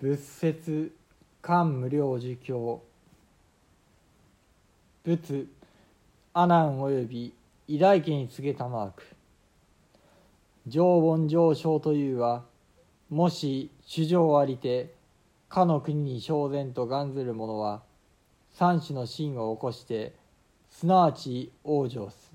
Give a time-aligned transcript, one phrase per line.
[0.00, 0.92] 仏説
[1.40, 2.82] 漢無量寿経
[5.04, 5.46] 仏
[6.32, 7.32] 阿南および
[7.68, 9.02] 偉大家に告げたマーク。
[10.66, 12.42] 常盆上昇というは
[13.08, 14.94] もし主情ありて
[15.48, 17.82] かの国に正然と願ずる者は
[18.52, 20.16] 三種の心を起こして
[20.70, 22.32] すなわち往生す。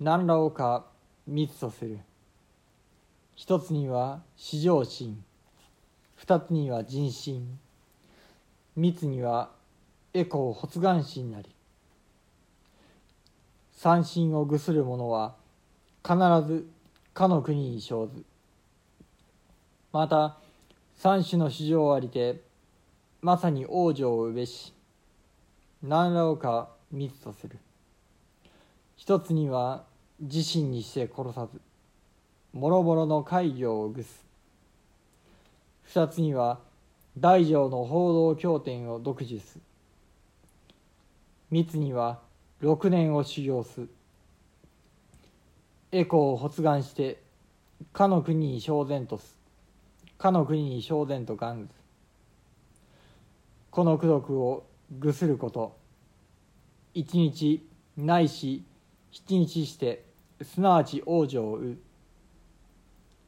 [0.00, 0.91] 何らをか
[1.26, 1.98] 密とする。
[3.34, 5.24] 一つには至上心。
[6.16, 7.58] 二つには人心。
[8.76, 9.50] 密には
[10.14, 11.48] エコー発願心なり。
[13.72, 15.34] 三心を具する者は
[16.06, 16.66] 必ず
[17.14, 18.24] かの国に生ず。
[19.92, 20.38] また
[20.96, 22.40] 三種の市場ありて
[23.20, 24.72] まさに往生をうべし
[25.82, 27.58] 何らをか密とする。
[28.96, 29.84] 一つには
[30.22, 31.60] 自身にして殺さず
[32.52, 34.24] もろもろの戒行をぐす。
[35.82, 36.60] 二つには
[37.18, 39.58] 大乗の報道経典を読受す。
[41.50, 42.20] 密には
[42.60, 43.88] 六年を修行す。
[45.90, 47.20] エコを発願して
[47.92, 49.36] かの国に正然とす。
[50.18, 51.74] かの国に正然と願ず。
[53.70, 54.66] この功徳を
[55.00, 55.76] 具すること。
[56.94, 58.62] 一日ないし
[59.10, 60.11] 七日して
[60.44, 61.78] すなわち往生をう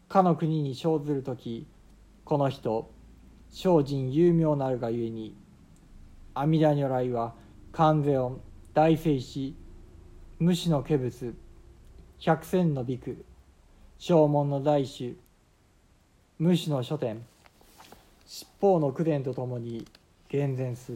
[0.09, 1.67] かの国に生ずる時
[2.25, 2.91] この人
[3.51, 5.36] 精進有名なるがゆえに
[6.35, 7.35] 阿弥陀如来は
[7.73, 8.41] 観世音
[8.73, 9.55] 大聖師
[10.39, 11.35] 無視の化仏
[12.19, 13.24] 百戦のビク
[13.98, 15.17] 正門の大衆
[16.39, 17.24] 無視の書店。
[18.27, 19.86] 七宝の口伝とともに
[20.29, 20.95] 厳然す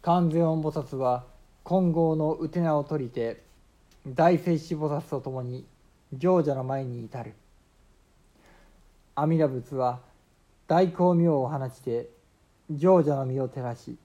[0.00, 1.24] 観世音菩薩は
[1.64, 3.42] 金剛のうてなを取りて
[4.14, 5.66] 大聖子菩薩とともに
[6.12, 7.34] 行者の前に至る。
[9.16, 9.98] 阿弥陀仏は
[10.68, 12.08] 大光明を放ちて
[12.70, 13.96] 行者の身を照らし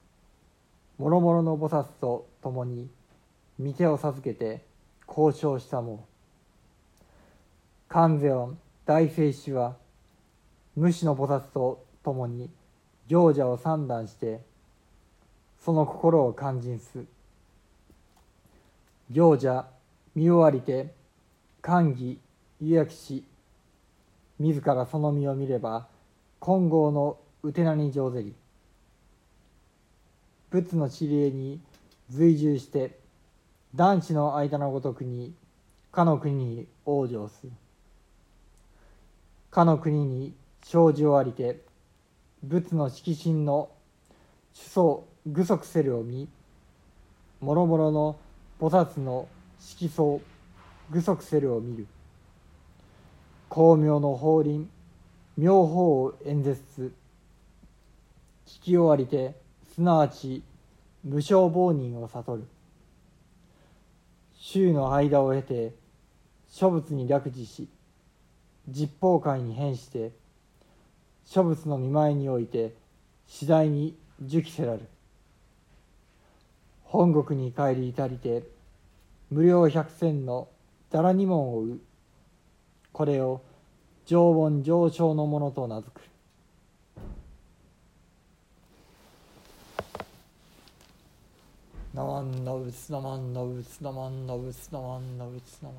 [0.98, 2.88] 諸々の菩薩と共に
[3.60, 4.64] 御手を授けて
[5.06, 6.06] 交渉したも
[7.88, 9.76] 観世音大聖子は
[10.74, 12.48] 無視の菩薩と共に
[13.06, 14.40] 行者を三段して
[15.62, 17.04] その心を肝心す。
[19.10, 19.66] 行者
[20.14, 20.94] 見終わりて
[21.60, 22.18] 歓喜
[22.60, 23.24] 湯焼きし
[24.38, 25.86] 自らその身を見れば
[26.40, 28.34] 金剛のうてなに上ぜり。
[30.50, 31.60] 仏の知りに
[32.10, 32.98] 随従して
[33.74, 35.34] 男子の間のごとくに
[35.90, 37.46] かの国に往生す
[39.50, 41.62] かの国に生じをありて
[42.42, 43.70] 仏の色心の
[44.52, 46.28] 主相具足せるを見
[47.40, 48.18] もろもろの
[48.60, 49.28] 菩薩の
[49.64, 50.20] 色相
[50.90, 51.86] 具足せるを見る。
[53.48, 54.68] 光明の法輪
[55.36, 56.62] 妙法を演説。
[56.74, 56.82] す
[58.46, 59.36] 聞き終わりて
[59.72, 60.42] すなわち
[61.04, 62.44] 無償亡人を悟る。
[64.36, 65.72] 週の間を経て
[66.50, 67.68] 諸仏に略示し
[68.68, 70.10] 実法界に変して
[71.24, 72.74] 諸仏の見舞いにおいて
[73.28, 74.80] 次第に受記せらる。
[76.84, 78.42] 本国に帰り至りて
[79.32, 80.46] 無料百戦の
[80.90, 81.80] だらに門を追う
[82.92, 83.40] これを
[84.04, 86.02] 常温上昇のものと名付く。
[91.94, 95.78] ナマンナウツナマンナウツナマンナウツナマンナウツナマン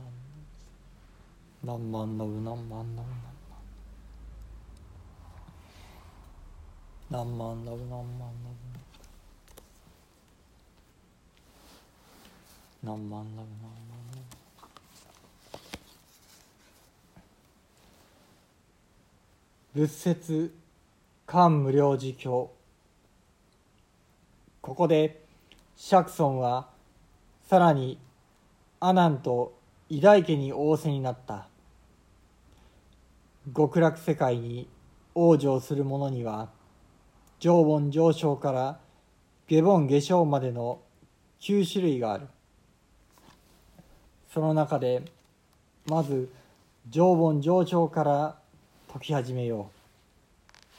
[1.63, 3.06] ナンマンナウナンマンナウ
[7.12, 8.73] ナンマンナンマンナウナンマ
[12.83, 14.24] ンナウナンマンナウナンマンナウ
[19.74, 20.53] 仏説
[21.25, 22.51] 漢無量寿経
[24.62, 25.24] ここで
[25.75, 26.69] 釈尊は
[27.50, 27.97] さらに
[28.80, 29.57] 阿南と
[29.89, 31.47] 偉大家に仰せになった。
[33.56, 34.68] 極楽世界に
[35.15, 36.50] 往生する者には
[37.39, 38.80] 常盆上昇から
[39.47, 40.80] 下盆下昇までの
[41.41, 42.27] 9種類がある。
[44.33, 45.03] その中で
[45.85, 46.27] まず
[46.89, 48.35] 常盆上長から
[48.91, 50.75] 解き始めよう。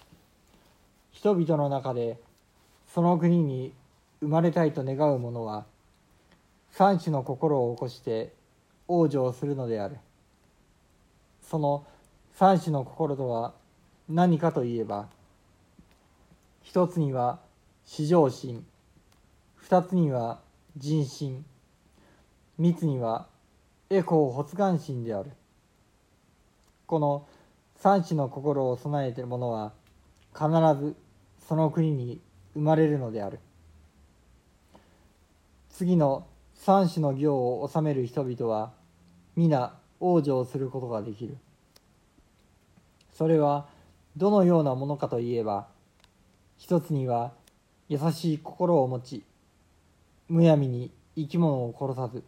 [1.12, 2.18] 人々の中で
[2.92, 3.72] その国に
[4.20, 5.66] 生まれたいと願う者は
[6.72, 8.32] 三種の心を起こして
[8.88, 9.98] 往生するのである。
[11.40, 11.86] その
[12.34, 13.54] 三種の心とは
[14.08, 15.06] 何かといえば
[16.62, 17.38] 一つには
[17.86, 18.66] 至上心。
[19.54, 20.40] 二つには
[20.76, 21.44] 人心。
[22.58, 23.28] 三つには
[23.96, 25.31] エコー発願心である。
[26.87, 27.29] この
[27.76, 29.73] 三種の心を備えている者は
[30.32, 30.49] 必
[30.85, 30.96] ず
[31.46, 32.20] その国に
[32.55, 33.38] 生まれるのである。
[35.70, 38.73] 次の三種の行を治める人々は
[39.37, 41.37] 皆往生することができる。
[43.12, 43.69] それは
[44.17, 45.69] どのようなものかといえば
[46.58, 47.32] 一つには
[47.88, 49.23] 優しい心を持ち
[50.29, 52.25] むやみに生き物を殺さず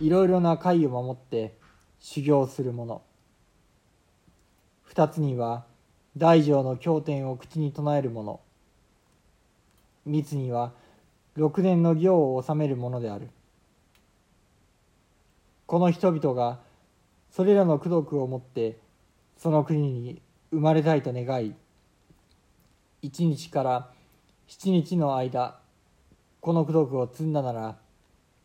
[0.00, 1.54] いろいろな会を守って
[1.98, 3.02] 修行する者
[4.82, 5.66] 二つには
[6.16, 8.40] 大乗の経典を口に唱える者
[10.06, 10.72] 三つには
[11.36, 13.28] 六年の行を治めるものである。
[15.66, 16.58] この人々が
[17.30, 18.78] それらの功徳をもって
[19.36, 20.20] その国に
[20.50, 21.54] 生まれたいと願い
[23.02, 23.90] 一日から
[24.48, 25.60] 七日の間
[26.40, 27.76] この功徳を積んだなら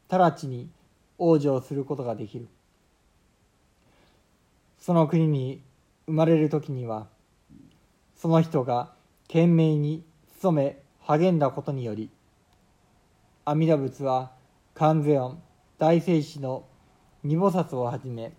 [0.08, 0.70] 直ちに
[1.18, 2.48] 往生することができる。
[4.86, 5.62] その国に
[6.06, 7.08] 生まれる時には
[8.16, 8.94] その人が
[9.28, 10.04] 懸命に
[10.44, 12.12] 努め励んだことにより
[13.46, 14.32] 阿弥陀仏は
[14.76, 15.42] 観世音
[15.80, 16.66] 大聖師の
[17.24, 18.34] 二菩薩をはじめ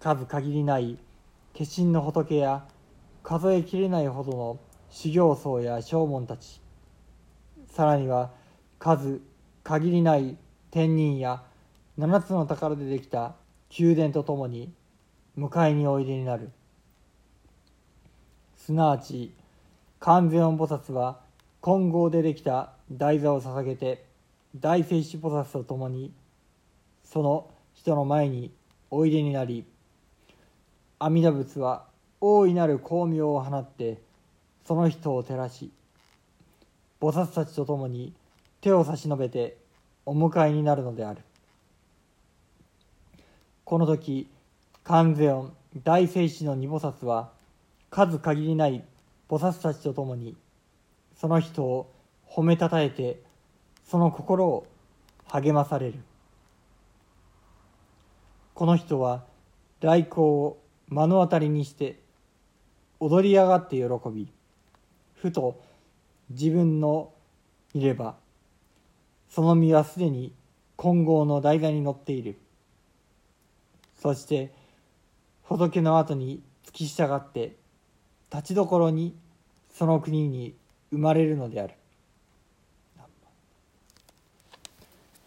[0.00, 0.98] 数限りない
[1.56, 2.64] 化身の仏や
[3.22, 4.58] 数えきれないほどの
[4.90, 6.60] 修行僧や正門たち
[7.68, 8.32] さらには
[8.80, 9.20] 数
[9.62, 10.36] 限りない
[10.72, 11.44] 天人や
[11.98, 13.34] 七つの宝でできた
[13.78, 14.72] 宮殿とともに
[15.38, 16.50] 迎えにおいでになる。
[18.56, 19.32] すなわち
[19.98, 21.20] 観世音菩薩は
[21.62, 24.06] 金剛でできた台座を捧げて
[24.56, 26.12] 大聖子菩薩と共に
[27.04, 28.52] その人の前に
[28.90, 29.64] おいでになり
[30.98, 31.86] 阿弥陀仏は
[32.20, 34.00] 大いなる光明を放って
[34.66, 35.70] その人を照らし
[37.00, 38.12] 菩薩たちと共に
[38.60, 39.56] 手を差し伸べて
[40.06, 41.22] お迎えになるのである。
[43.70, 44.28] この時
[44.82, 47.30] 観世音大聖子の二菩薩は
[47.88, 48.82] 数限りない
[49.28, 50.34] 菩薩たちと共に
[51.14, 51.94] その人を
[52.28, 53.22] 褒めたたえて
[53.88, 54.66] その心を
[55.28, 56.00] 励まされる。
[58.54, 59.22] この人は
[59.78, 60.58] 来光を
[60.88, 62.00] 目の当たりにして
[62.98, 64.32] 踊り上がって喜び
[65.14, 65.62] ふと
[66.30, 67.12] 自分の
[67.72, 68.16] 見れば
[69.28, 70.32] その身はすでに
[70.76, 72.36] 金剛の台座に乗っている。
[74.00, 74.50] そして
[75.42, 77.56] 仏の後に付き従って
[78.32, 79.14] 立ちどころに
[79.76, 80.54] その国に
[80.90, 81.74] 生まれるのである。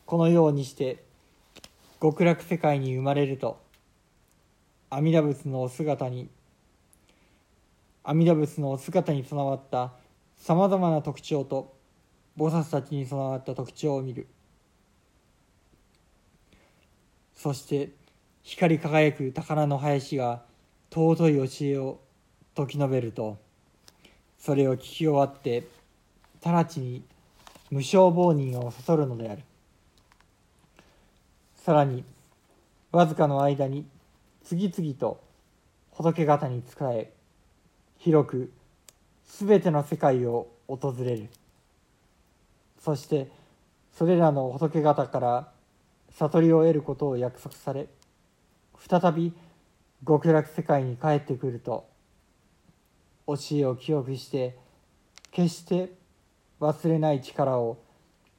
[0.06, 1.04] このようにして
[2.02, 3.62] 極楽世界に生まれると
[4.90, 6.30] 阿弥陀仏のお姿に
[8.04, 9.94] 阿弥陀仏のお姿に備わった
[10.38, 11.74] さまざまな特徴と
[12.38, 14.28] 菩薩たちに備わった特徴を見る。
[17.36, 17.90] そして
[18.44, 20.44] 光り輝く宝の林が
[20.92, 22.00] 尊い教えを
[22.56, 23.38] 説き述べると
[24.38, 25.64] それを聞き終わって
[26.44, 27.04] 直ちに
[27.72, 29.42] 無償亡人をそそるのである。
[31.56, 32.04] さらに
[32.92, 33.86] わずかの間に
[34.44, 35.24] 次々と
[35.92, 37.14] 仏方に仕え
[37.98, 38.52] 広く
[39.26, 41.30] 全ての世界を訪れる。
[42.82, 43.30] そして
[43.94, 45.52] それらの仏方から
[46.12, 47.88] 悟りを得ることを約束され
[48.88, 49.34] 再び
[50.06, 51.88] 極楽世界に帰ってくると
[53.26, 54.58] 教えを記憶して
[55.32, 55.94] 決して
[56.60, 57.78] 忘れない力を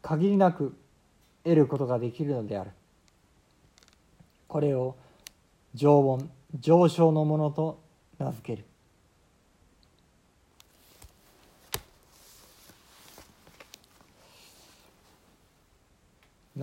[0.03, 0.77] 限りなく
[1.45, 2.71] 得ることができるのである。
[4.47, 4.97] これを
[5.75, 7.83] 常温上昇のものと
[8.19, 8.67] 名付ける。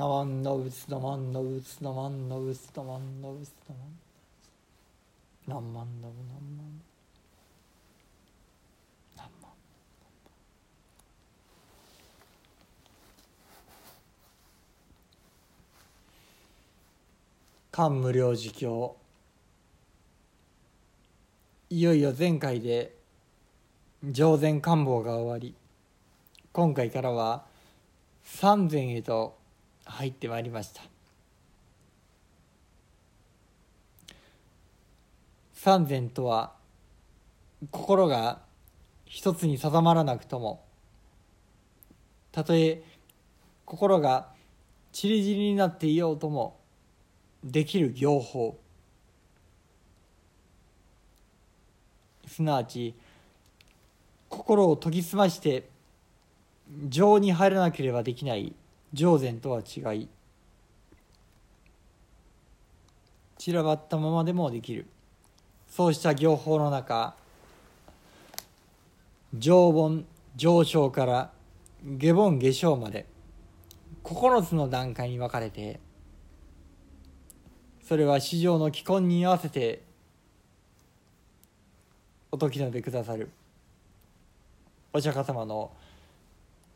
[0.01, 6.81] ナマンノウツナマンノウツナマンノウツナマンノウツナマン何万ノウ何万
[9.15, 9.51] 何万
[17.72, 18.96] 漢無量寿経
[21.70, 22.96] いよいよ前回で
[24.03, 25.53] 上善官房が終わり
[26.53, 27.43] 今回からは
[28.24, 29.39] 三善へと
[29.91, 30.81] 入ってまいりました。
[35.53, 36.53] 三善とは
[37.69, 38.39] 心が
[39.05, 40.63] 一つに定まらなくとも
[42.31, 42.81] たとえ
[43.65, 44.29] 心が
[44.91, 46.60] ちりぢりになっていようとも
[47.43, 48.57] できる行法。
[52.25, 52.95] すなわち
[54.29, 55.69] 心を研ぎ澄まして
[56.88, 58.53] 情に入らなければできない
[58.93, 60.10] 情禅とは違い
[63.38, 64.86] 散らばったままでもできる。
[65.71, 67.15] そうした行法の中
[69.33, 70.05] 常盆
[70.36, 71.31] 上昇から
[71.81, 73.05] 下盆下昇まで
[74.03, 75.79] 9つの段階に分かれて
[77.81, 79.81] それは市場の既婚に合わせて
[82.31, 83.29] お説きのでくださる
[84.91, 85.71] お釈迦様の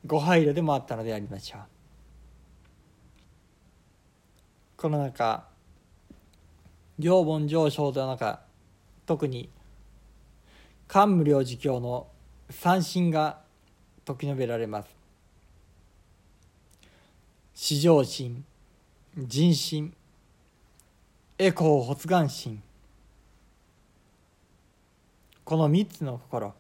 [0.05, 1.75] ご配慮でもあったのでありましょう
[4.86, 5.44] この中
[7.00, 8.42] 行本上昇の中
[9.08, 9.50] 特に
[10.88, 12.06] 桓武領寺教の
[12.51, 13.39] 三神が
[14.06, 14.89] 説き述べられます。
[17.56, 18.46] 至上心
[19.18, 19.92] 人心
[21.39, 22.62] エコー発願心。
[25.44, 26.54] この三つの心。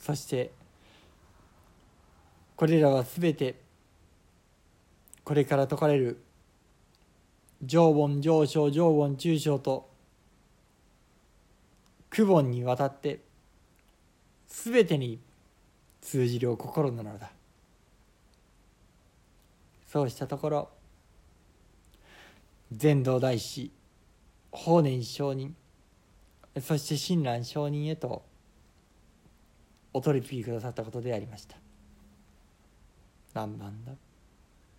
[0.00, 0.52] そして
[2.56, 3.67] これらはすべて
[5.28, 6.22] これから説かれる
[7.62, 9.90] 上盆上昇上盆中昇と
[12.08, 13.20] 九盆にわたって
[14.46, 15.20] すべてに
[16.00, 17.30] 通じる心なのだ。
[19.86, 20.70] そうしたところ
[22.72, 23.70] 禅道大師
[24.50, 25.54] 法然上人
[26.58, 28.22] そして親鸞上人へと
[29.92, 31.58] お取り次ぎくださったことでありました。
[33.34, 33.92] 何番だ？